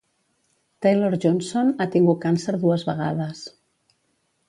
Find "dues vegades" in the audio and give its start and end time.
2.67-3.49